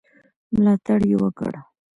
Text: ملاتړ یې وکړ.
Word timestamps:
ملاتړ 0.53 0.99
یې 1.09 1.15
وکړ. 1.21 1.53